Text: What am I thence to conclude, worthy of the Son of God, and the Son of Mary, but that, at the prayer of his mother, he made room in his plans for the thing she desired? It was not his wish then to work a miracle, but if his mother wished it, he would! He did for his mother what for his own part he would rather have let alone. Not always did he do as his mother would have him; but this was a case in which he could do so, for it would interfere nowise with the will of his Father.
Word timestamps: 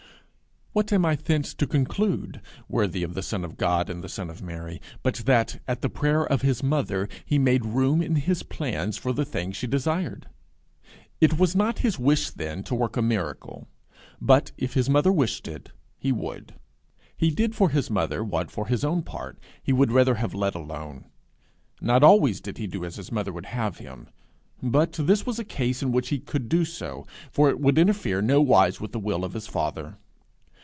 What 0.73 0.93
am 0.93 1.05
I 1.05 1.17
thence 1.17 1.53
to 1.55 1.67
conclude, 1.67 2.39
worthy 2.69 3.03
of 3.03 3.13
the 3.13 3.21
Son 3.21 3.43
of 3.43 3.57
God, 3.57 3.89
and 3.89 4.01
the 4.01 4.07
Son 4.07 4.29
of 4.29 4.41
Mary, 4.41 4.79
but 5.03 5.15
that, 5.25 5.61
at 5.67 5.81
the 5.81 5.89
prayer 5.89 6.23
of 6.25 6.43
his 6.43 6.63
mother, 6.63 7.09
he 7.25 7.37
made 7.37 7.65
room 7.65 8.01
in 8.01 8.15
his 8.15 8.41
plans 8.43 8.97
for 8.97 9.11
the 9.11 9.25
thing 9.25 9.51
she 9.51 9.67
desired? 9.67 10.27
It 11.19 11.37
was 11.37 11.57
not 11.57 11.79
his 11.79 11.99
wish 11.99 12.29
then 12.29 12.63
to 12.63 12.73
work 12.73 12.95
a 12.95 13.01
miracle, 13.01 13.67
but 14.21 14.53
if 14.57 14.73
his 14.75 14.89
mother 14.89 15.11
wished 15.11 15.45
it, 15.45 15.73
he 15.97 16.13
would! 16.13 16.55
He 17.17 17.31
did 17.31 17.53
for 17.53 17.67
his 17.69 17.89
mother 17.89 18.23
what 18.23 18.49
for 18.49 18.67
his 18.67 18.85
own 18.85 19.03
part 19.03 19.39
he 19.61 19.73
would 19.73 19.91
rather 19.91 20.15
have 20.15 20.33
let 20.33 20.55
alone. 20.55 21.03
Not 21.81 22.01
always 22.01 22.39
did 22.39 22.57
he 22.59 22.67
do 22.67 22.85
as 22.85 22.95
his 22.95 23.11
mother 23.11 23.33
would 23.33 23.47
have 23.47 23.79
him; 23.79 24.07
but 24.63 24.93
this 24.93 25.25
was 25.25 25.37
a 25.37 25.43
case 25.43 25.83
in 25.83 25.91
which 25.91 26.07
he 26.07 26.19
could 26.21 26.47
do 26.47 26.63
so, 26.63 27.05
for 27.29 27.49
it 27.49 27.59
would 27.59 27.77
interfere 27.77 28.21
nowise 28.21 28.79
with 28.79 28.93
the 28.93 28.99
will 28.99 29.25
of 29.25 29.33
his 29.33 29.47
Father. 29.47 29.97